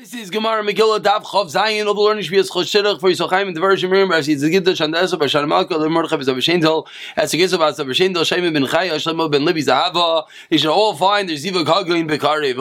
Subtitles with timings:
[0.00, 3.52] This is Gemara Megillah Dav Chav Zayin of the learning Shvias Choshirach for Yisrael in
[3.52, 6.86] the version Miriam Rav Yitzchak Gidda Shandesa Bashar Malka the Mordechai Bezav Shendel
[7.18, 10.24] as Gizah Bazav Shendel Shemi Ben Chaya Shlomo Ben Libi Zahava.
[10.48, 12.54] They should all find their Ziva Kaglin Bekari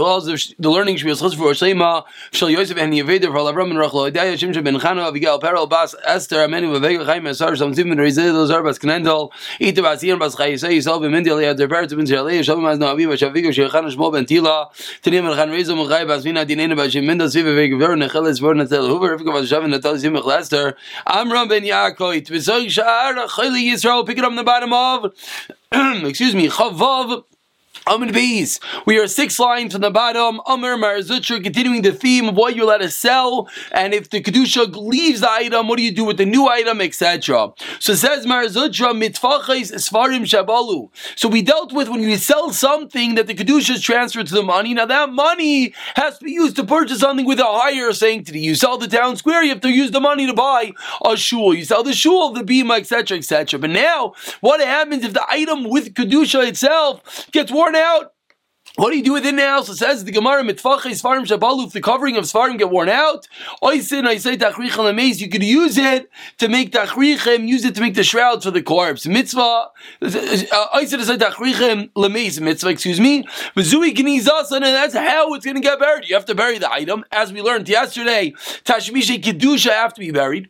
[0.59, 4.33] the learning Shvias Chosh for Shlema Shal Yosef and Yeveder for Lavram and Rachlo Adaya
[4.33, 8.47] Shimsha Ben Chano Abigail Perel Bas Esther Amenu Vavega Chaim Asar Sham Zim Ben Rizal
[8.47, 9.31] Zar Bas Knendel
[9.61, 12.65] Ita Bas Yin Bas Chai Yisai Yisal Ben Mendel Yad Der Bert Ben Zerlei Shalom
[12.65, 14.69] Az Navi Bashavigo Shechan Shmo Ben Tila
[15.01, 18.87] Tanim El Chan Rezo Mechai Bas Vina Dinena Bashim Mendel Vega Verne Necheles Verne Tel
[18.87, 20.75] Huber Rivka Vas Shavin Natal Zimich Lester.
[21.05, 22.25] Amram Ben Yaakov.
[22.25, 25.13] Tvizoy Shar Yisrael pick it up on the bottom of
[26.05, 27.23] excuse me Chavav
[27.87, 28.59] Amid Beis.
[28.85, 30.41] We are six lines from the bottom.
[30.45, 34.21] Amr Mar Zutra, continuing the theme of what you're allowed to sell, and if the
[34.21, 37.51] kedusha leaves the item, what do you do with the new item, etc.
[37.79, 40.89] So says Mar Zutra, mitfachais svarim shabalu.
[41.15, 44.43] So we dealt with when you sell something that the kedusha is transferred to the
[44.43, 44.73] money.
[44.73, 48.41] Now that money has to be used to purchase something with a higher sanctity.
[48.41, 50.71] You sell the town square, you have to use the money to buy
[51.03, 51.53] a shul.
[51.53, 53.59] You sell the shul, the bima, etc., etc.
[53.59, 58.13] But now, what happens if the item with kedusha itself gets worn out.
[58.75, 59.61] What do you do with it now?
[59.61, 61.67] So says the Gemara mitfachei svarim shabalu.
[61.67, 63.27] If the covering of svarim get worn out,
[63.63, 65.19] oisin I say tachrichem lemeis.
[65.19, 67.47] You could use it to make tachrichem.
[67.47, 69.05] Use it to make the shroud for the corpse.
[69.05, 69.39] Mitzvah.
[69.39, 69.69] Uh,
[70.75, 72.39] oisin I say tachrichem lemeis.
[72.39, 72.69] Mitzvah.
[72.69, 73.23] Excuse me.
[73.55, 76.07] Mizui gnizas, and that's how it's going to get buried.
[76.07, 78.31] You have to bury the item, as we learned yesterday.
[78.63, 80.49] Tashmishe kedusha have to be buried.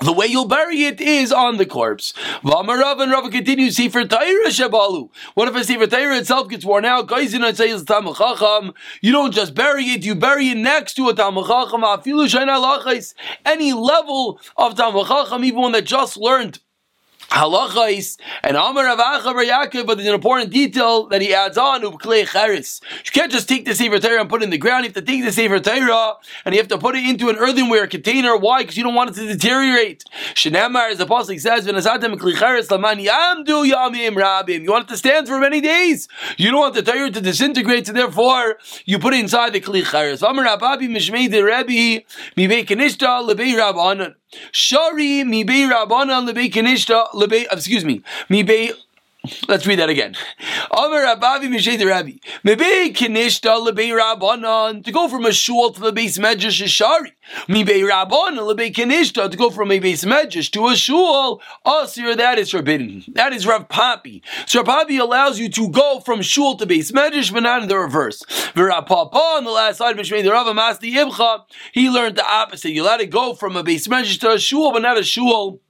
[0.00, 2.12] The way you'll bury it is on the corpse.
[2.42, 5.08] V'amarav and Rav continues, Sefer Taira Shabalu.
[5.34, 7.10] What if a Sefer Taira itself gets worn out?
[7.10, 11.46] You don't just bury it, you bury it next to a Talmud
[13.44, 16.60] Any level of Talmud even one that just learned
[17.30, 22.80] halachais and Amar Avacha Yaakov, but there's an important detail that he adds on cheres.
[23.04, 24.84] You can't just take the sefer Torah and put it in the ground.
[24.84, 27.36] You have to take the sefer Torah and you have to put it into an
[27.36, 28.36] earthenware container.
[28.36, 28.62] Why?
[28.62, 30.04] Because you don't want it to deteriorate.
[30.34, 34.92] Shenamar, as the apostle says, "V'nasatem klei cheres laman yamdu yamim rabim." You want it
[34.92, 36.08] to stand for many days.
[36.36, 39.84] You don't want the Torah to disintegrate, so therefore you put it inside the klei
[39.84, 40.22] cheres.
[40.22, 42.04] Amar Ababi Mishmei de Rebbe
[42.36, 44.14] Mibei Kenishta Lebei Rabbanon.
[44.52, 47.46] Shari mi be Rabbana lebe kenishta lebe.
[47.50, 48.72] Excuse me, mi be.
[49.48, 50.14] Let's read that again.
[54.82, 57.12] To go from a shul to the beis medrash is shari.
[57.46, 57.64] To
[59.36, 61.40] go from a beis medrash to a shul.
[61.64, 63.02] Oh, Asir that is forbidden.
[63.14, 64.20] That is Rav Papi.
[64.46, 67.68] So Rav Papi allows you to go from shul to beis medrash, but not in
[67.68, 68.22] the reverse.
[68.54, 69.96] On the last side.
[71.72, 72.70] He learned the opposite.
[72.72, 75.60] You let it go from a beis medrash to a shul, but not a shul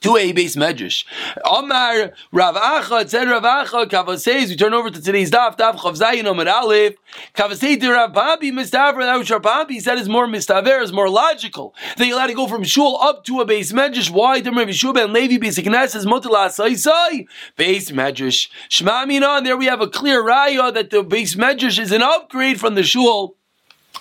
[0.00, 1.04] to a beis medrash.
[1.44, 4.48] Omar Rav Acha said Rav Acha Kavaseis.
[4.48, 6.94] We turn over to today's daf daf Chav Zayin Omar Aleph.
[7.34, 9.00] Kavasei to Rav Papi Mistaver.
[9.00, 11.74] That which Rav Papi said is more mistaver, is more logical.
[11.96, 14.10] They allowed to go from shul up to a beis medrash.
[14.10, 14.40] Why?
[14.40, 17.26] The Rav Yeshua ben Levi basic Mutala Sai Sai
[17.58, 18.48] beis medrash.
[18.68, 19.28] Shema Mina.
[19.28, 22.74] And there we have a clear raya that the beis medrash is an upgrade from
[22.74, 23.36] the shul.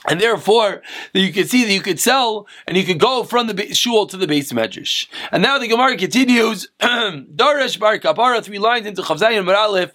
[0.08, 0.82] And therefore,
[1.14, 4.18] you could see that you could sell and you could go from the shul to
[4.18, 5.08] the beis medrash.
[5.32, 6.68] And now the Gemara continues.
[6.82, 9.92] Darash Bar Kappara, three lines into Chavzayin Maralef.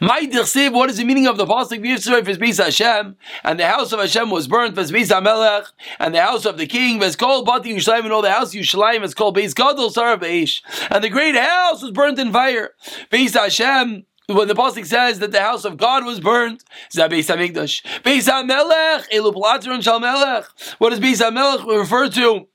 [0.00, 1.84] My dirsev, what is the meaning of the pasuk?
[1.84, 4.74] Yisrael Beis Hashem, and the house of Hashem was burnt.
[4.74, 5.66] Beis Hamelech,
[5.98, 8.60] and the house of the king was called Bati Yushalayim, and all the house of
[8.60, 12.70] is called Beis Gadol Beish, and the great house was burnt in fire.
[13.10, 16.62] Beis Hashem when the pasuk says that the house of God was burnt,
[16.94, 17.82] Beis Hamikdash.
[18.02, 20.44] Beis Hamelech, Elu Platron Shal Melech.
[20.78, 22.46] What does Beis Hamelech refer to?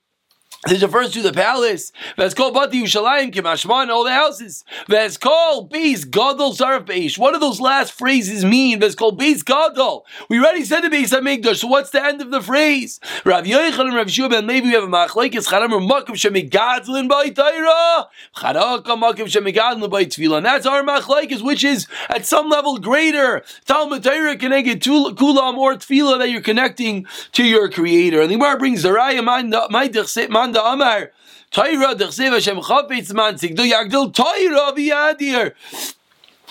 [0.66, 1.92] This refers to the palace.
[2.16, 4.64] That's called Bati Yushalayim Kimashman, all the houses.
[4.88, 7.18] That's called Beis Gadol Saraf Beish.
[7.18, 8.78] What do those last phrases mean?
[8.78, 10.06] That's called Beis Gadol.
[10.30, 11.56] We already said the Beis Hamikdash.
[11.56, 12.98] So what's the end of the phrase?
[13.26, 17.28] Rav Yochanan and Rav Shua ben Levi have a machlekes Charam or Makim Shemigadlin by
[17.28, 18.08] Taira.
[18.34, 20.38] Charaka Makim Shemigadlin by Tefillah.
[20.38, 23.44] And that's our machlekes, which is at some level greater.
[23.66, 28.22] Talmud Taira connected to Kulam or Tefillah that you're connecting to your Creator.
[28.22, 31.12] And the Gemara brings Zaraya Man the Amar.
[31.50, 35.52] Torah dechsev Hashem chafetz man sigdu yagdil Torah biyadir.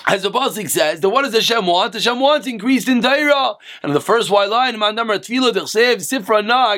[0.05, 1.93] As the Pasuk says, then what does Hashem want?
[1.93, 3.55] Hashem wants increased in Torah.
[3.81, 6.73] And the first white line, man number tefillah dechsev sifra na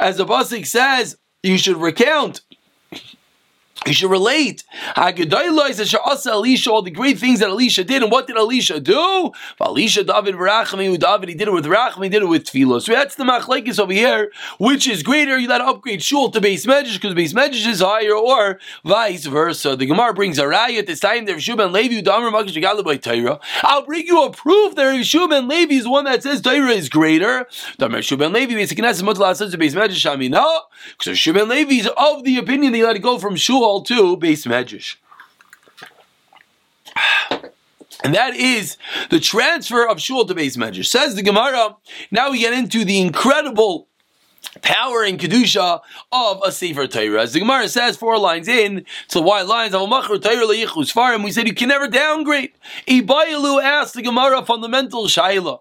[0.00, 2.40] As the Pasuk says, you should recount
[3.86, 4.64] You should relate.
[4.96, 9.30] Elisha, all the great things that Elisha did, and what did Elisha do?
[9.60, 12.82] Elisha, David, Rachami, David, he did it with Rachami, he did it with Tfilah.
[12.82, 14.32] So that's the machlekes over here.
[14.58, 15.38] Which is greater?
[15.38, 19.76] You let upgrade shul to beis medrash because beis medrash is higher, or vice versa.
[19.76, 21.24] The Gemara brings a raya at this time.
[21.24, 23.40] There, Shuban Levi, Damer Makash by Torah.
[23.62, 27.46] I'll bring you a proof that Shuban Levi is one that says Torah is greater.
[27.78, 32.86] Damer Shuban Levi, Mutla says to because Shuban Levi is of the opinion that you
[32.86, 34.96] let it go from shul all to beis medrash.
[38.02, 38.78] And that is
[39.10, 40.86] the transfer of shul to beis medrash.
[40.86, 41.76] Says the Gemara.
[42.10, 43.88] Now we get into the incredible
[44.62, 45.80] power and kedusha
[46.10, 47.22] of a sefer Torah.
[47.22, 49.88] As the Gemara says, four lines in, to wide lines of
[51.22, 52.52] We said you can never downgrade.
[52.86, 55.60] Ibayalu asked the Gemara fundamental shaila.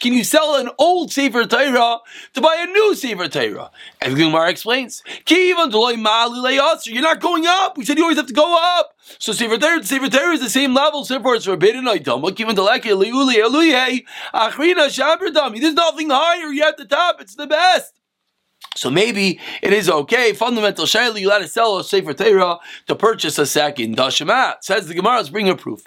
[0.00, 1.98] Can you sell an old Sefer Torah
[2.32, 3.70] to buy a new Sefer Torah?
[4.00, 7.76] And the explains, You're not going up.
[7.76, 8.96] We said you always have to go up.
[9.18, 11.84] So Sefer Torah, Sefer Torah is the same level, therefore it's forbidden.
[11.84, 12.04] There's
[15.74, 17.20] nothing higher yet at the top.
[17.20, 17.92] It's the best.
[18.76, 20.32] So maybe it is okay.
[20.32, 24.56] Fundamental shayla, you let to sell a sefer Torah to purchase a second dashamat.
[24.62, 25.86] Says the Gemara, let's bring a proof.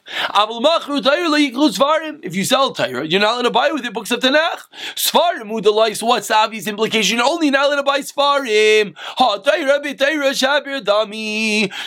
[2.23, 4.61] If you sell Torah, you're not allowed to buy with it books of Tanakh.
[4.95, 6.01] Svarim udalais.
[6.01, 7.19] What's the obvious implication?
[7.21, 8.95] Only not allowed to buy Svarim.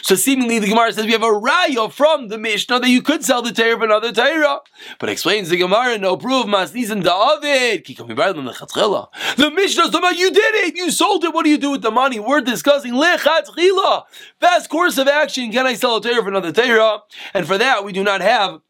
[0.02, 3.24] So seemingly the Gemara says we have a raya from the Mishnah that you could
[3.24, 4.60] sell the Torah for another Torah.
[4.98, 6.46] But explains the Gemara, no proof.
[6.46, 7.84] Masnis and David.
[7.84, 10.76] The Mishnah is you did it.
[10.76, 11.34] You sold it.
[11.34, 12.20] What do you do with the money?
[12.20, 14.04] We're discussing lechatchila.
[14.38, 15.50] Best course of action.
[15.50, 17.00] Can I sell a Torah for another Torah?
[17.34, 18.60] And for that, we do not have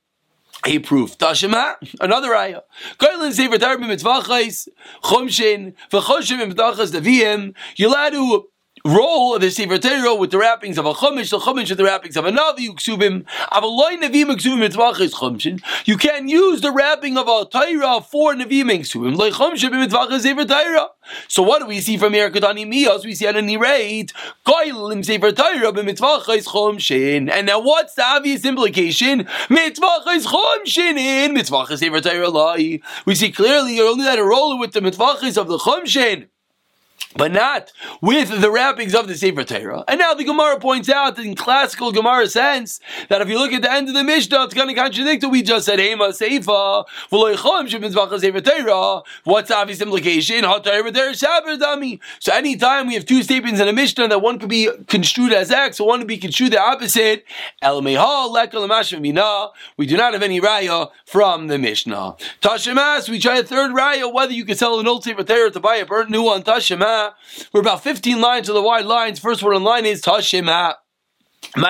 [0.64, 1.18] a proof.
[1.18, 2.60] Tashima, another ayah.
[2.98, 3.58] Koilin sefer.
[7.76, 8.51] You're allowed to
[8.84, 11.84] roll of the Sefer Torah with the wrappings of a chumash, the chumash with the
[11.84, 15.62] wrappings of a navi, uksubim, avaloy nevim uksubim mitzvachis chumshin.
[15.84, 20.44] You can use the wrapping of a Torah for nevim uksubim, like chumshin mitzvachis Sefer
[20.44, 20.88] Torah.
[21.28, 22.30] So what do we see from here?
[22.30, 24.12] Kedani miyos, we see at any rate,
[24.44, 27.30] koilim Sefer Torah b'mitzvachis chumshin.
[27.30, 29.24] And now what's the obvious implication?
[29.48, 34.58] Mitzvachis chumshin in mitzvachis Sefer Torah We see clearly you're only allowed to roll it
[34.58, 36.26] with the mitzvachis of the chumshin
[37.14, 37.70] but not
[38.00, 39.84] with the wrappings of the Sefer Torah.
[39.86, 43.60] And now the Gemara points out in classical Gemara sense, that if you look at
[43.62, 46.84] the end of the Mishnah, it's going to contradict what we just said, Hema Seifa,
[48.20, 49.02] Sefer Torah.
[49.24, 50.44] What's the obvious implication?
[52.20, 55.50] So anytime we have two statements in a Mishnah that one could be construed as
[55.50, 57.24] X, one could be construed the opposite,
[59.76, 62.16] we do not have any raya from the Mishnah.
[62.40, 65.60] Tashimas, we try a third raya, whether you can sell an old Sefer Torah to
[65.60, 66.91] buy a burnt new one, Tashimas.
[67.52, 69.18] We're about 15 lines of the wide lines.
[69.18, 70.74] First one in line is Tashima.
[71.54, 71.62] You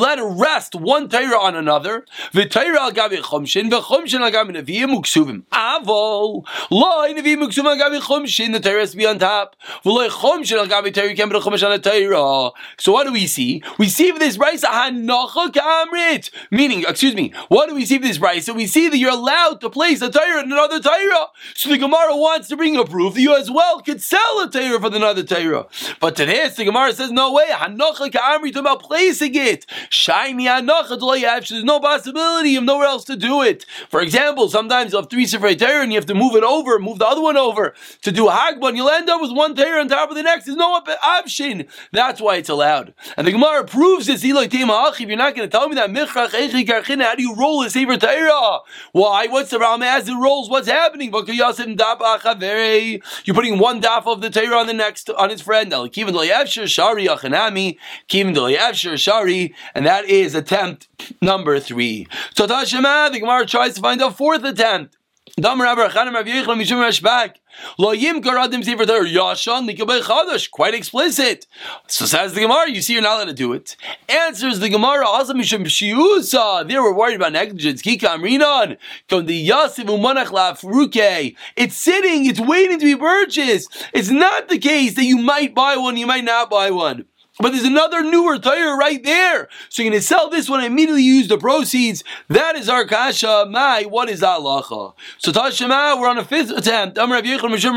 [0.00, 2.04] let it rest one Torah on another.
[2.36, 5.42] Al al neviim uksuvim.
[5.50, 7.98] Avol, loy neviim uksuvim al the
[8.60, 9.56] Torah has to be on top.
[9.84, 10.66] Chumshin al
[11.08, 11.80] you can't put on a.
[12.78, 13.60] So what do we see?
[13.76, 16.30] We see this brisa hanocha kamrit.
[16.52, 18.54] Meaning, excuse me, what do we see this brisa?
[18.54, 21.26] We see that you're allowed to place a Torah in another Torah.
[21.54, 24.48] So the Gemara wants to bring a proof that you as well could sell a
[24.48, 25.66] Torah for another Torah.
[25.98, 27.50] But today, the Gemara says, no way,
[27.80, 29.66] hanocha ka'amri, talking about placing it.
[29.88, 33.64] Shiny hanocha There's no possibility of nowhere else to do it.
[33.88, 36.78] For example, sometimes you have three sefer Torah and you have to move it over,
[36.78, 38.76] move the other one over to do hagbon.
[38.76, 40.46] You'll end up with one Torah on top of the next.
[40.46, 41.66] There's no option.
[41.92, 42.94] That's why it's allowed.
[43.16, 44.22] And the Gemara proves this.
[44.22, 45.90] If you're not going to tell me that
[47.00, 48.60] how do you roll a sefer Torah?
[48.92, 49.26] Why?
[49.26, 50.48] What's the Ram as it rolls?
[50.48, 51.12] What's happening?
[51.12, 51.24] You're
[53.34, 55.72] putting one daf of the Torah on the next on its friend.
[56.70, 57.08] Shari
[58.96, 60.88] Shari, and that is attempt
[61.20, 62.06] number three.
[62.34, 64.96] So Tashema, the Gemara tries to find a fourth attempt.
[65.36, 65.60] Quite
[70.74, 71.46] explicit.
[71.86, 73.76] So says the Gemara, you see you're not allowed to do it.
[74.08, 77.82] Answers the Gemara, also, they were worried about negligence.
[77.84, 78.02] It's
[81.76, 83.86] sitting, it's waiting to be purchased.
[83.94, 87.04] It's not the case that you might buy one, you might not buy one.
[87.40, 89.48] But there's another newer tire right there.
[89.68, 92.04] So you're going to sell this one and immediately use the proceeds.
[92.28, 93.46] That is our kasha.
[93.50, 94.94] My, what is that halacha?
[95.18, 96.98] So Tashema, we're on a fifth attempt.
[96.98, 97.74] Amar Rav Yechon Mishum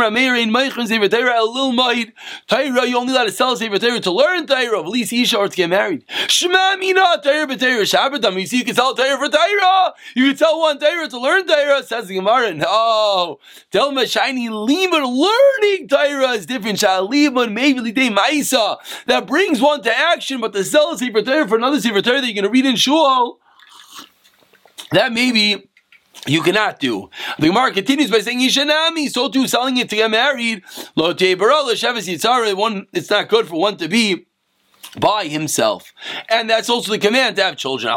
[2.93, 5.55] you only allowed to sell Sefer Torah to learn Torah, at least Isha or to
[5.55, 6.05] get married.
[6.27, 8.39] Shema Mina Torah B'Torah Shabbat.
[8.39, 9.93] You see, you can sell Torah for Torah.
[10.15, 11.83] You can sell one Torah to learn Torah.
[11.83, 12.53] Says the Gemara.
[12.53, 13.39] No,
[13.71, 16.79] tell me shiny limud learning Torah is different.
[16.79, 18.77] Shalimud maybe lidei Maisa
[19.07, 22.27] that brings one to action, but to sell a Torah for another Sefer Torah that
[22.27, 23.39] you're going to read in Shul,
[24.91, 25.69] that maybe
[26.25, 27.09] you cannot do.
[27.39, 30.63] The Gemara continues by saying Yishanami, so too selling it to get married.
[30.95, 34.27] Lo one it's not good for one to be
[34.99, 35.93] by himself.
[36.29, 37.93] And that's also the command to have children.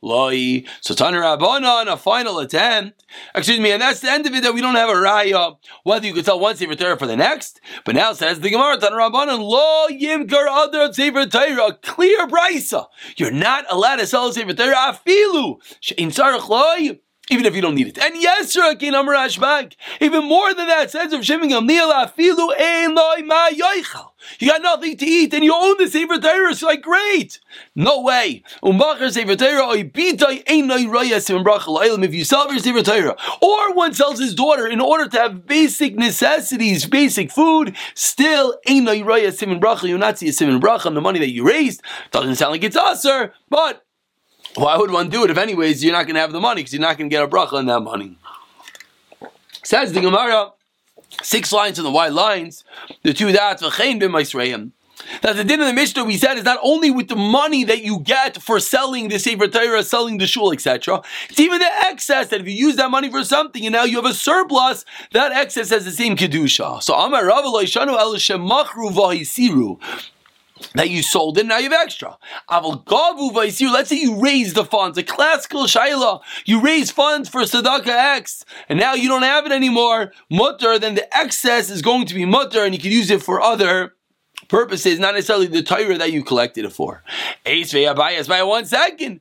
[0.00, 0.64] Loi.
[0.80, 3.04] So Tanur Rabbanon, a final attempt.
[3.34, 5.56] Excuse me, and that's the end of it that we don't have a raya.
[5.82, 8.78] Whether you could tell one Sefer Torah for the next, but now says the Gemara,
[8.78, 12.86] Tanur Rabbanon, Lo Yimkar Other Sefer Torah, clear brisa.
[13.16, 15.56] You're not allowed to sell a Sefer Torah, afilu.
[15.96, 16.98] In Sarach
[17.30, 17.98] even if you don't need it.
[17.98, 19.76] And yes, sir, King Amarash Bank.
[20.00, 24.10] even more than that, says of Shimon Gamliel, afilu ein loy ma yoichal.
[24.38, 26.50] You got nothing to eat and you own the Sefer Torah.
[26.50, 27.40] It's like, great.
[27.74, 28.42] No way.
[32.02, 35.46] If you sell your Sefer Torah, or one sells his daughter in order to have
[35.46, 38.92] basic necessities, basic food, still no
[39.38, 39.84] Simon Bracha.
[39.84, 41.82] You not see a Bracha on the money that you raised.
[42.10, 43.84] Doesn't sound like it's usher, but
[44.54, 46.72] why would one do it if anyways you're not going to have the money because
[46.72, 48.18] you're not going to get a bracha on that money?
[49.62, 50.52] Says the Gemara,
[51.22, 52.64] six lines in the white lines,
[53.02, 54.72] the two that v'chein b'maisreim.
[55.22, 57.82] That the din of the Mishnah we said is not only with the money that
[57.82, 61.02] you get for selling the Sefer Torah, selling the shul, etc.
[61.30, 63.96] It's even the excess that if you use that money for something and now you
[63.96, 66.82] have a surplus, that excess has the same kedusha.
[66.82, 69.80] So Amar Rav El Shemachru Vahisiru
[70.74, 72.16] that you sold it, now you have extra.
[72.50, 76.20] Let's say you raise the funds, a classical shaila.
[76.44, 80.12] You raise funds for Sadaka X, and now you don't have it anymore.
[80.30, 83.40] Mutter, then the excess is going to be mutter, and you can use it for
[83.40, 83.94] other
[84.48, 87.02] purposes, not necessarily the Torah that you collected it for.
[87.46, 89.20] Ace Abayas by one second.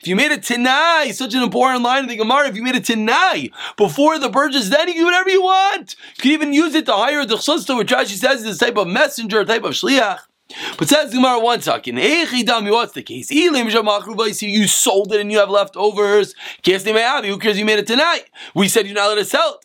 [0.00, 2.76] If you made a tenai, such an important line in the Gemara, if you made
[2.76, 5.96] a tenai before the purchase, then you can do whatever you want.
[6.16, 8.76] You can even use it to hire the chsusta, which Rashi says is a type
[8.76, 10.20] of messenger, type of shliach.
[10.78, 11.96] But says Gemara one second.
[11.96, 13.30] What's the case?
[13.32, 16.34] You sold it and you have leftovers.
[16.64, 18.24] Who cares you made it tonight?
[18.54, 19.60] We said you're not allowed to sell.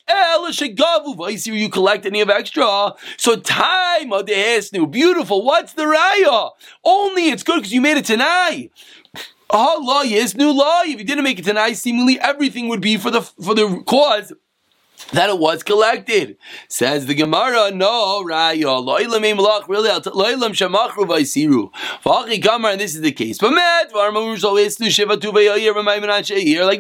[1.46, 2.94] You collect any of extra.
[3.18, 5.46] So time of the new beautiful.
[5.46, 6.52] What's the raya?
[6.84, 8.72] Only it's good because you made it tonight.
[9.52, 10.82] Ah, law is new law.
[10.84, 14.34] If you didn't make it tonight, seemingly everything would be for the for the cause
[15.14, 16.38] that it was collected.
[16.68, 19.90] Says the Gemara, no, Raya, really,
[22.72, 23.42] and this is the case.
[23.42, 23.92] Like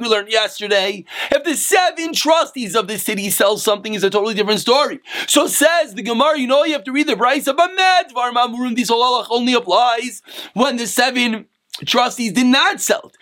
[0.01, 4.34] we learned yesterday, if the seven trustees of the city sell something, is a totally
[4.34, 5.00] different story.
[5.28, 8.12] So says the Gemara, you know, you have to read the Brisa, but met,
[8.75, 10.22] this only applies
[10.54, 11.46] when the seven
[11.85, 13.17] trustees did not sell it.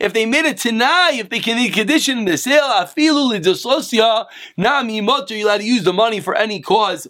[0.00, 3.12] If they made it tonight, if they can condition the sale, you're
[5.46, 7.06] allowed to use the money for any cause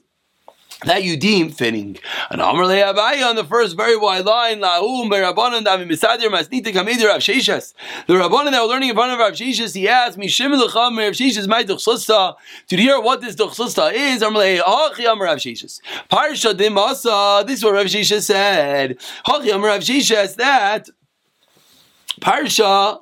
[0.85, 1.99] that you deem fitting.
[2.31, 7.09] And Amr Abaye on the first very wide line, Lahum Rabbanan Davi Misadir Masnita Kamidir
[7.09, 7.75] Rav Sheshas.
[8.07, 10.99] The Rabbanan that were learning in front of Rav Sheshas, he asked me, Shimon Lecham
[10.99, 12.35] Rav Sheshas my Duchsusta,
[12.69, 14.23] to hear what this Duchsusta is.
[14.23, 15.81] Amr Hachi Amr Rav Sheshas.
[16.11, 18.99] Parsha Dimasa, this is what Rav Sheshas said.
[19.27, 20.89] Hachi Amr Rav Sheshas, that
[22.21, 22.99] Parsha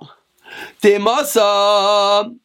[0.83, 2.37] Dimasa,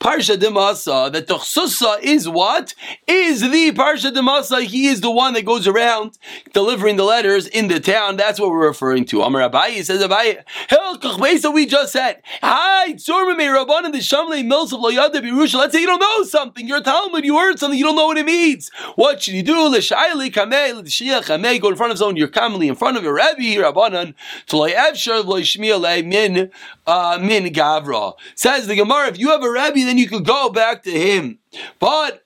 [0.00, 2.74] Parsha Demasa, that Tochsusa is what?
[3.06, 4.64] Is the Parsha Demasa.
[4.64, 6.18] He is the one that goes around
[6.54, 8.16] delivering the letters in the town.
[8.16, 9.20] That's what we're referring to.
[9.20, 12.22] Amar Abayi says Abayi, Hell Kachmesa we just said.
[12.42, 15.56] Hi, Tzormame Rabban and the Shamle Mills of Loyada Birusha.
[15.56, 16.66] Let's say you don't know something.
[16.66, 18.70] You're a Talmud, you heard something, you don't know what it means.
[18.96, 19.68] What should you do?
[19.68, 23.62] L'shaili kamei, l'shiach kamei, go in front of someone, you're in front of your Rebbe,
[23.62, 24.14] Rabbanan,
[24.46, 26.50] to evshar, loy shmiya min,
[26.86, 28.14] uh, min gavra.
[28.34, 31.40] Says the Gemara, if you have a Rebbe, then you could go back to him.
[31.80, 32.24] But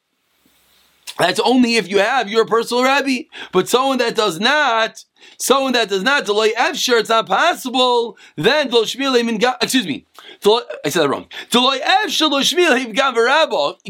[1.19, 3.23] that's only if you have your personal rabbi.
[3.53, 5.03] But someone that does not,
[5.39, 10.05] someone that does not delay Efsher, it's not possible, then excuse me,
[10.47, 11.27] I said that wrong.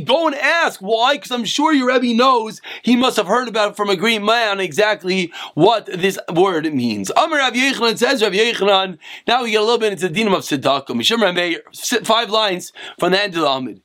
[0.04, 3.70] Go and ask why, because I'm sure your Rebbe knows he must have heard about
[3.72, 7.10] it from a green man exactly what this word means.
[7.16, 10.34] Amar Rav Yochanan says, Rav Yochanan, now we get a little bit into the dinam
[10.34, 12.06] of tzedakah.
[12.06, 13.82] Five lines from the end of the Amid.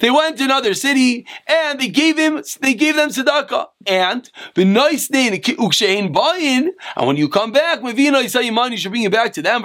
[0.00, 3.68] They went to another city and they gave him, they gave them tzedakah.
[3.86, 9.62] And the nice name, and when you come back, you should bring back to them.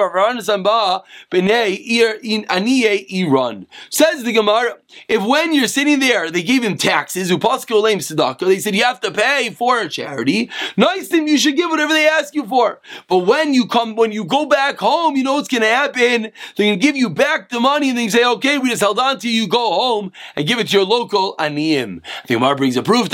[3.89, 4.77] Says the Gemara,
[5.07, 9.49] if when you're sitting there, they gave him taxes, they said you have to pay
[9.49, 12.79] for a charity, nice thing you should give whatever they ask you for.
[13.07, 16.31] But when you come, when you go back home, you know what's going to happen.
[16.55, 18.81] They're going to give you back the money and then you say, okay, we just
[18.81, 22.01] held on to you, go home and give it to your local aniyim.
[22.27, 23.09] The Gemara brings a proof.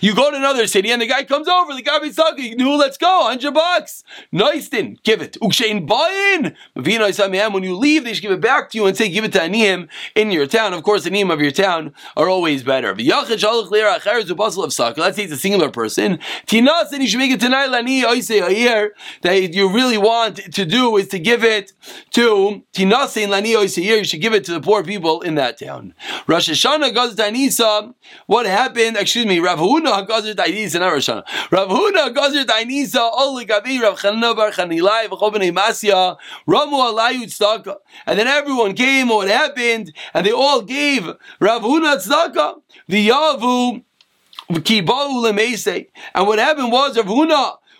[0.00, 2.96] You go to another city and the guy comes over, the guy be knew, let's
[2.96, 4.04] go, 100 bucks.
[4.32, 5.36] Nice then, give it.
[5.42, 6.54] Ukshein buyin.
[7.52, 9.40] When you leave, they should give it back to you and say, give it to
[9.40, 10.72] Aniyim in your town.
[10.72, 12.94] Of course, the of your town are always better.
[12.94, 13.28] Let's
[15.16, 16.18] say it's a singular person.
[16.46, 21.08] Tinas, and you should make it tonight, Lani, that you really want to do is
[21.08, 21.72] to give it
[22.12, 25.94] to Tinasin Lani you should give it to the poor people in that town.
[26.26, 27.94] Rosh Hashanah goes to Anisa.
[28.26, 28.96] What happened?
[28.96, 31.24] Excuse me, Rav Huna goes to Anisa, not Rosh Hashanah.
[31.50, 32.32] Rav Huna goes
[38.06, 39.08] And then everyone came.
[39.08, 39.92] What happened?
[40.14, 41.06] And they all gave
[41.40, 42.60] Rav Huna.
[42.88, 43.82] The Yavu.
[44.48, 47.06] And what happened was Rav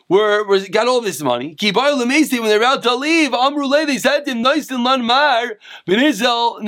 [0.08, 1.56] were, were got all this money.
[1.60, 6.60] When they're about to leave, Amrule, they said to him, Nice and Mar, Benizel,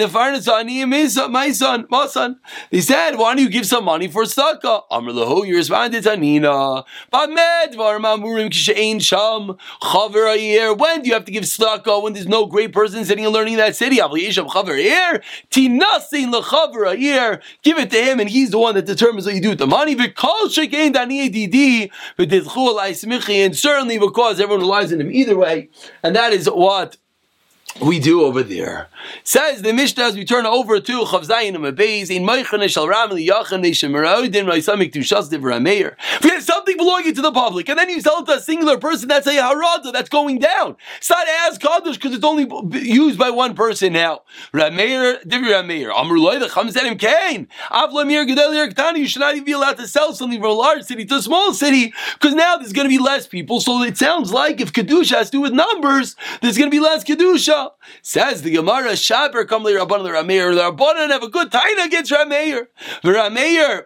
[1.09, 2.41] son, my son.
[2.71, 4.81] They said, Why don't you give some money for Saka?
[4.91, 6.85] Amrule, you responded to Nina.
[7.13, 7.35] When
[11.03, 13.59] do you have to give Saka when there's no great person sitting and learning in
[13.59, 13.99] that city?
[17.63, 19.67] Give it to him, and he's the one that determines what you do with the
[19.67, 19.95] money
[23.31, 25.69] and certainly because everyone relies on him either way,
[26.03, 26.97] and that is what
[27.81, 28.89] we do over there.
[29.23, 33.11] Says the Mishnah as we turn over to Chavzayin and Mabeis in Meichane Shal Ram
[33.11, 35.95] Liyachan Neshemaraudin Raisamik Tushas Devrameir.
[36.17, 38.41] If you have something belonging to the public and then you sell it to a
[38.41, 40.77] singular person, that's a harada that's going down.
[40.99, 42.49] It's not as kaddish because it's only
[42.81, 44.23] used by one person now.
[44.53, 48.99] Rameir Divi Rameir Amrulay the Chamzenim Kain Avlamir Gedalir Ktani.
[48.99, 51.23] You should not even be allowed to sell something from a large city to a
[51.23, 53.61] small city because now there's going to be less people.
[53.61, 56.81] So it sounds like if kedusha has to do with numbers, there's going to be
[56.81, 57.68] less kedusha.
[58.03, 60.55] Says the Gemara Shaber Kamli Rabban the Rameir.
[60.55, 62.69] The Rabbanan have a good taina against Rameir.
[63.03, 63.85] Rameir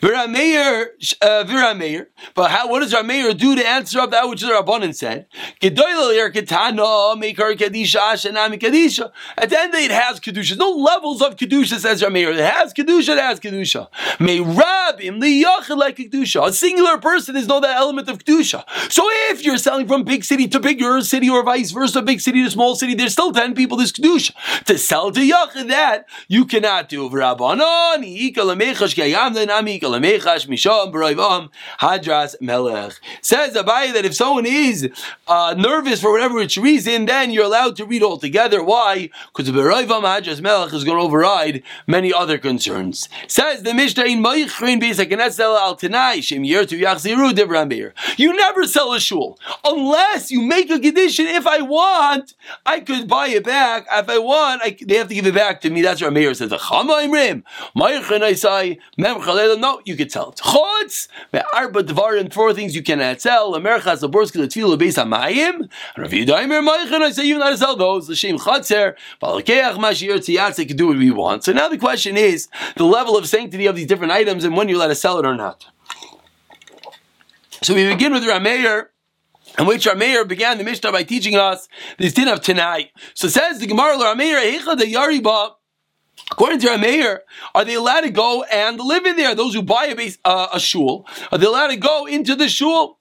[0.00, 0.88] Virameir,
[1.20, 2.04] uh.
[2.34, 5.26] But how, what does Rameir do to answer up that which the Rabbanan said?
[5.62, 5.86] At the
[9.60, 10.56] end it has Kedusha.
[10.56, 12.32] No levels of Kedusha, says Rameir.
[12.34, 13.88] It has Kedusha, it has Kedusha.
[14.20, 15.20] May Rabim
[15.76, 16.48] like Kedusha.
[16.48, 18.64] A singular person is not that element of Kedusha.
[18.90, 22.42] So if you're selling from big city to bigger city or vice versa, big city
[22.44, 24.32] to small city, there's still 10 people, there's Kedusha.
[24.64, 27.08] To sell to Yachid, that you cannot do.
[29.66, 31.50] Rabbanon,
[31.80, 32.94] Hadras Melech.
[33.20, 34.88] Says Abai that if someone is
[35.26, 38.62] uh, nervous for whatever which reason, then you're allowed to read all together.
[38.62, 39.10] Why?
[39.34, 43.08] Because B'Roivam Hadras Melech is going to override many other concerns.
[43.26, 47.92] Says the Mishnah in Beisakenesel Al Yachziru.
[48.16, 51.26] You never sell a shul unless you make a condition.
[51.26, 53.86] If I want, I could buy it back.
[53.90, 55.82] If I want, I, they have to give it back to me.
[55.82, 56.50] That's what Meir says.
[56.50, 57.42] Chamaimrim
[57.76, 59.20] Moichrin I say Mem
[59.56, 60.36] no, you could sell it.
[60.36, 61.08] Chutz,
[61.54, 63.54] arba dvarim, four things you cannot sell.
[63.54, 65.70] Amerchas, the borski, the tefillah, based on mayim.
[65.96, 68.08] Rav Yudaimer, Maichin, I say you're not to sell those.
[68.08, 71.44] L'shem chatzer, balakeach, mashir, tziyatz, they can do what we want.
[71.44, 74.68] So now the question is the level of sanctity of these different items and when
[74.68, 75.66] you're allowed to sell it or not.
[77.62, 78.86] So we begin with Rameir
[79.58, 82.90] in which Rameir began the Mishnah by teaching us this din of tonight.
[83.14, 85.54] So says the Gemara, Rameir, Eicha de Yariba,
[86.30, 87.20] According to our mayor,
[87.54, 89.34] are they allowed to go and live in there?
[89.34, 92.48] Those who buy a, base, uh, a shul, are they allowed to go into the
[92.48, 92.98] shul?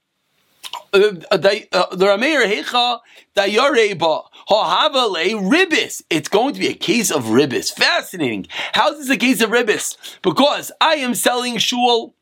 [0.94, 1.38] Uh, uh,
[1.72, 3.00] uh, the Rameir Hecha
[3.36, 6.02] Dayareba Hahavale Ribis.
[6.10, 7.72] It's going to be a case of ribis.
[7.72, 8.48] Fascinating.
[8.74, 9.98] How is this a case of ribis?
[10.22, 12.14] Because I am selling shul.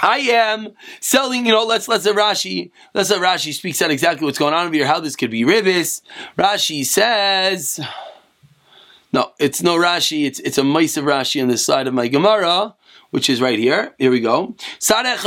[0.00, 4.24] I am selling, you know, let's let's say Rashi, let's say Rashi speaks out exactly
[4.24, 6.02] what's going on over here, how this could be ribis.
[6.36, 7.80] Rashi says
[9.12, 10.26] no, it's no Rashi.
[10.26, 12.74] It's it's a mice of Rashi on the side of my Gemara.
[13.10, 13.94] which is right here.
[13.98, 14.54] Here we go.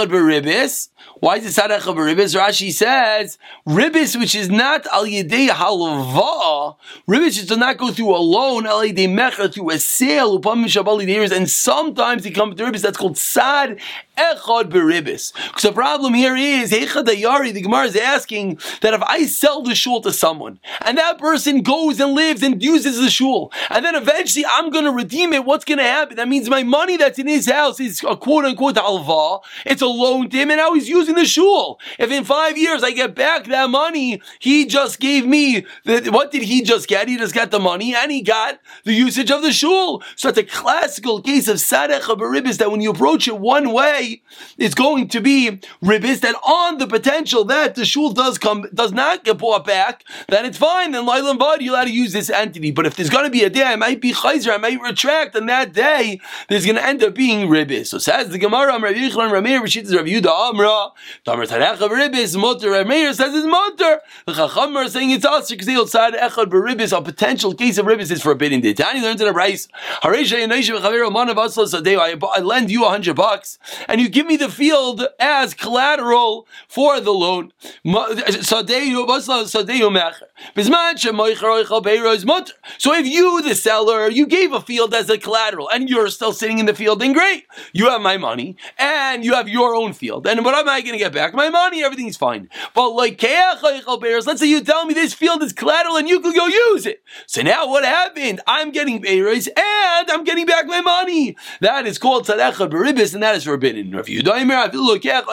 [0.10, 0.90] Beribis.
[1.20, 2.36] Why is it sad echad beribis?
[2.36, 3.38] Rashi says
[3.68, 6.76] ribis, which is not al yedei halava.
[7.08, 8.66] Ribis does not go through a loan.
[8.66, 10.40] Al yedei mecher through a sale.
[10.40, 12.82] Upam mishabali and sometimes they come to ribis.
[12.82, 13.80] That's called sad
[14.18, 15.34] echad beribis.
[15.34, 17.54] Because the problem here is echad ayari.
[17.54, 21.62] The Gemara is asking that if I sell the shul to someone and that person
[21.62, 25.46] goes and lives and uses the shul, and then eventually I'm going to redeem it,
[25.46, 26.18] what's going to happen?
[26.18, 29.40] That means my money that's in his house is a quote unquote alva.
[29.66, 31.80] It's a loan to him, and now he's using the shul.
[31.98, 36.32] If in five years I get back that money, he just gave me the, what
[36.32, 37.08] did he just get?
[37.08, 40.04] He just got the money and he got the usage of the shul.
[40.16, 44.22] So it's a classical case of sadech beribis that when you approach it one way,
[44.58, 48.92] it's going to be ribis that on the potential that the shul does come does
[48.92, 50.92] not get bought back, then it's fine.
[50.92, 52.72] Then Lailan Bad, you're allowed to use this entity.
[52.72, 55.36] But if there's going to be a day, I might be chayzer, I might retract,
[55.36, 57.88] and that day there's going to end up being ribis.
[57.88, 60.81] So says the Gemara, Rav Yichlan, Rameir, Rishit, Rav Yuda, Amra,
[61.26, 64.02] Tamar Tarecha, Ribis, Mutter, Rav Meir says it's Mutter.
[64.26, 67.86] The Chacham are saying it's us because they outside Echad Beribis, a potential case of
[67.86, 68.62] ribis is forbidden.
[68.62, 69.68] The Tani learns in a rice.
[70.04, 72.00] Haresha Yanoisha V'Chavero Manav Asla Sadeo.
[72.34, 77.00] I lend you a hundred bucks, and you give me the field as collateral for
[77.00, 77.52] the loan.
[77.86, 80.28] Sadeo Basla Sadeo Mecher.
[80.56, 82.54] Bisman Shemoicher Oichal Beiro is Mutter.
[82.78, 86.34] So if you, the seller, you gave a field as a collateral, and you're still
[86.34, 87.46] sitting in the field, then great.
[87.74, 90.28] You have my money, and you have your own field.
[90.28, 91.34] And what am I going to get back?
[91.34, 92.50] My money, everything's fine.
[92.74, 96.48] But like, let's say you tell me this field is collateral and you could go
[96.48, 97.04] use it.
[97.28, 98.42] So now what happened?
[98.48, 101.36] I'm getting beres and I'm getting back my money.
[101.60, 103.94] That is called tzadachah beribis, and that is forbidden.
[103.96, 105.26] If you don't if look at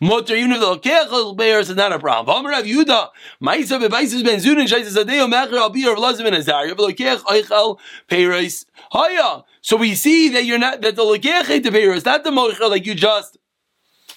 [0.00, 2.46] mutter, even if the lokech is not a problem.
[2.46, 3.08] Rav Yuda,
[3.42, 6.66] Ma'isa bebaisis ben zunin shaisis adeo mecher al bir of lazim and azar.
[6.66, 7.78] If lokech oichel
[8.08, 9.44] peres, haya.
[9.60, 12.94] So we see that you're not that the the is not the mochel like you
[12.94, 13.37] just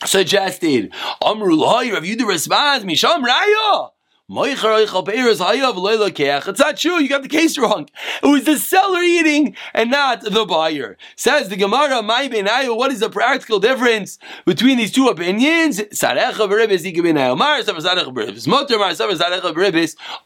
[0.06, 0.94] suggested.
[1.22, 3.90] Amru loy, Rav Yudah responds, Misham Raya.
[4.34, 4.88] It's not
[6.78, 7.02] true.
[7.02, 7.89] You got the case wrong.
[8.24, 10.98] It was the seller eating and not the buyer.
[11.17, 15.82] Says the Gemara, what is the practical difference between these two opinions?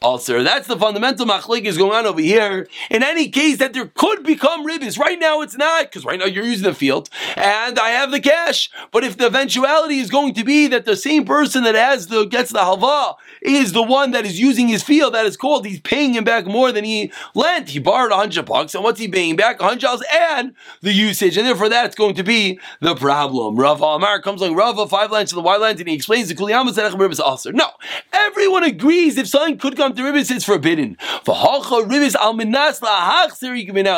[0.02, 2.68] Also, that's the fundamental machlik is going on over here.
[2.92, 5.00] In any case, that there could become ribis.
[5.00, 8.20] Right now, it's not, because right now you're using the field and I have the
[8.20, 8.70] cash.
[8.92, 12.26] But if the eventuality is going to be that the same person that has the
[12.26, 15.66] gets the halva is the one one that is using his field that is called,
[15.66, 17.70] he's paying him back more than he lent.
[17.70, 19.60] He borrowed a hundred bucks, and what's he paying back?
[19.60, 23.56] A hundred dollars and the usage, and therefore that's going to be the problem.
[23.56, 26.36] Rav Amar comes along, Rav five lines to the white lines, and he explains the
[26.36, 27.52] Kuliyamas and Ribis also.
[27.52, 27.68] No,
[28.12, 30.98] everyone agrees if something could come to Ribis, it's forbidden.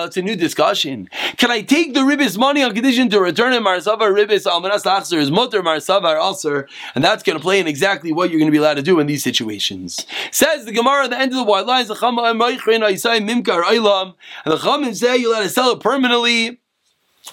[0.07, 1.09] It's a new discussion.
[1.41, 3.61] Can I take the Ribis money on condition to return it?
[3.67, 4.85] Marsava Ribis al minas
[5.23, 6.53] is mutter Marsava also,
[6.95, 8.99] and that's going to play in exactly what you're going to be allowed to do
[9.01, 9.86] in these situations.
[10.31, 15.31] Says the Gemara at the end of the white lines, and the Chama say you
[15.31, 16.59] let it sell it permanently.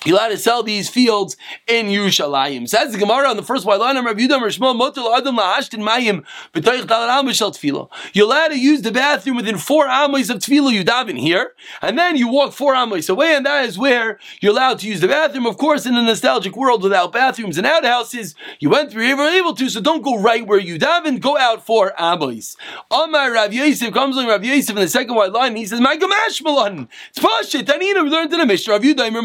[0.05, 2.69] You're allowed to sell these fields in Yerushalayim.
[2.69, 6.25] Says the Gemara on the first white line, Rabbi Yudah Rishma Motel Adam Lahashtin Mayim
[6.53, 7.89] B'toich Dal Ram Tefillah.
[8.13, 10.73] You're allowed to use the bathroom within four amos of Tefillah.
[10.73, 14.53] You daven here, and then you walk four amos away, and that is where you're
[14.53, 15.47] allowed to use the bathroom.
[15.47, 19.29] Of course, in a nostalgic world without bathrooms and outhouses, you went through you were
[19.29, 21.21] able to, so don't go right where you daven.
[21.21, 22.57] Go out four amos.
[22.91, 25.57] Amar Rav Yosef comes along Rav Yosef in the second white line.
[25.57, 28.75] He says, "My Gamash Malan, it's Pashit." Tanina, we learned in the Mishnah.
[28.75, 29.23] Rav Yudah Mer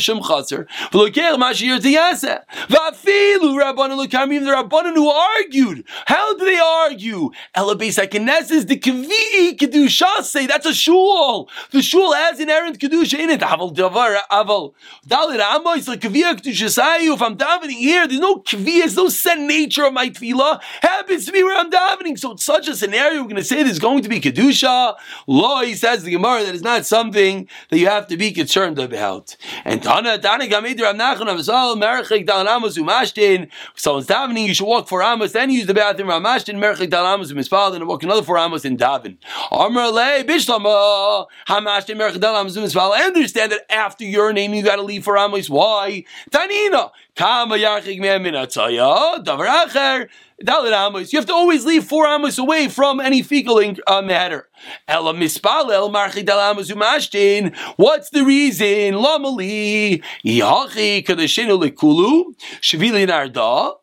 [0.00, 0.66] Shem Chaser.
[0.90, 2.42] V'loker Mashir Tiyasa.
[2.68, 5.84] V'afilu Rabbanon Lukamim, the Rabbanon who argued.
[6.06, 7.30] How do they argue?
[7.54, 11.48] Elabes Akeneses, the Kedusha say that's a shul.
[11.70, 13.40] The shul has inherent Kedusha in it.
[13.40, 14.74] Aval Davar, Aval.
[15.06, 17.14] Dalit Amois, like Kavi Kedusha Sayu.
[17.14, 20.60] If I'm davening here, there's no Kavi, there's no set nature of my tefillah.
[20.82, 22.18] Happens to be where I'm davening.
[22.18, 24.96] So it's such a scenario, we're going to say there's going to be Kedusha.
[25.26, 28.78] Law, he says the Gemara, that is not something that you have to be concerned
[28.78, 29.36] about.
[29.64, 33.48] And Tana, Tana Gamid Rav Nachman Zal, Merchik Dal Amos Umashtin.
[33.76, 37.30] Someone's davening, you should walk for Amos, then use the bathroom Ramashtin, Merchik Dal Amos
[37.30, 39.16] Umispal, then walk another four Amos in Davin.
[39.52, 42.90] Amr Le, Bishlama, Hamashtin, Merchik Dal Amos Umispal.
[42.90, 45.48] I understand that after urinating, you got to leave for Amos.
[45.48, 46.02] Why?
[46.30, 50.08] Tanina, Kama Yachik Me'min Atzaya, Davar Acher,
[50.44, 51.14] Dalit Amos.
[51.14, 54.50] You have to always leave four Amos away from any fecal uh, matter.
[54.86, 57.56] Ela mispalel marchi dal Amos umashtin.
[57.76, 59.00] What's the reason?
[59.00, 63.76] Lamali yachi kadeshinu lekulu shvili narda.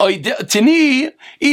[0.00, 1.10] Oh, Tini,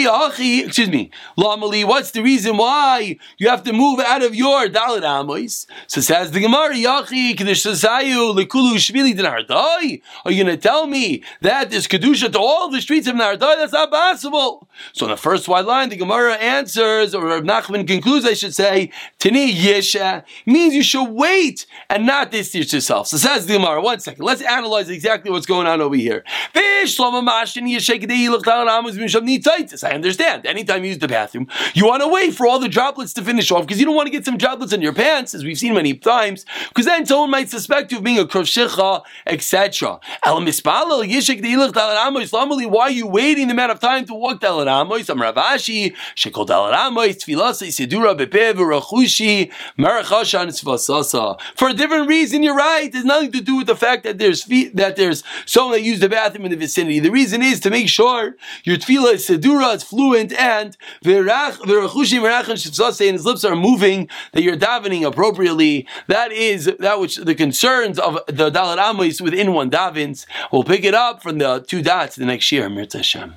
[0.07, 4.67] oh, excuse me, Lamali, what's the reason why you have to move out of your
[4.67, 5.67] Dalit Amos?
[5.87, 10.01] So says the Gemara, Yachi, Kedushasayu, Likulu Shvili Dinardai.
[10.25, 13.57] Are you going to tell me that Kedusha to all the streets of Nardai?
[13.57, 14.67] That's not possible.
[14.93, 18.55] So in the first white line, the Gemara answers, or Rab Nachman concludes, I should
[18.55, 23.07] say, Tini Yesha means you should wait and not distance yourself.
[23.07, 26.23] So says the Gemara, one second, let's analyze exactly what's going on over here.
[29.83, 30.45] I understand.
[30.45, 33.51] Anytime you use the bathroom, you want to wait for all the droplets to finish
[33.51, 35.73] off because you don't want to get some droplets in your pants, as we've seen
[35.73, 39.99] many times, because then someone might suspect you of being a kroshicha, etc.
[40.23, 40.31] Why
[42.83, 45.09] are you waiting the amount of time to walk Dalat Amos?
[45.09, 51.39] I'm Ravashi, Shekol Dalat Amos, Tfilasa, Sidura, Bepev, Rachushi, Marachashan, Svasasa.
[51.55, 52.93] For a different reason, you're right.
[52.93, 56.09] Has nothing to do with the fact that there's that there's someone that used the
[56.09, 56.99] bathroom in the vicinity.
[56.99, 58.20] The reason is to make sure
[58.63, 60.77] your tefillah is sedura, it's fluent, and
[63.01, 65.87] and his lips are moving, that you're davening appropriately.
[66.07, 70.25] That is that which the concerns of the Dalit Amos within one davens.
[70.51, 72.69] We'll pick it up from the two dots the next year.
[72.69, 73.35] Mirza Hashem.